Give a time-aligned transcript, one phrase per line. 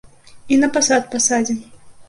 [0.55, 1.63] І на пасад пасадзім.